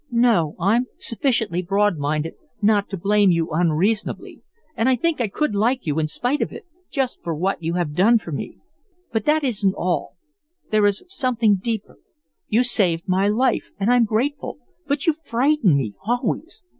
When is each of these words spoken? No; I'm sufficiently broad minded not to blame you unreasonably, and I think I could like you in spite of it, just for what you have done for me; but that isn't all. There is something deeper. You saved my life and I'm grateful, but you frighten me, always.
No; 0.09 0.55
I'm 0.59 0.87
sufficiently 0.97 1.61
broad 1.61 1.97
minded 1.99 2.33
not 2.59 2.89
to 2.89 2.97
blame 2.97 3.29
you 3.29 3.51
unreasonably, 3.51 4.41
and 4.75 4.89
I 4.89 4.95
think 4.95 5.21
I 5.21 5.27
could 5.27 5.53
like 5.53 5.85
you 5.85 5.99
in 5.99 6.07
spite 6.07 6.41
of 6.41 6.51
it, 6.51 6.65
just 6.89 7.21
for 7.21 7.35
what 7.35 7.61
you 7.61 7.75
have 7.75 7.93
done 7.93 8.17
for 8.17 8.31
me; 8.31 8.57
but 9.11 9.25
that 9.25 9.43
isn't 9.43 9.75
all. 9.75 10.15
There 10.71 10.87
is 10.87 11.03
something 11.07 11.57
deeper. 11.57 11.99
You 12.47 12.63
saved 12.63 13.07
my 13.07 13.27
life 13.27 13.69
and 13.79 13.93
I'm 13.93 14.05
grateful, 14.05 14.57
but 14.87 15.05
you 15.05 15.13
frighten 15.13 15.77
me, 15.77 15.93
always. 16.03 16.63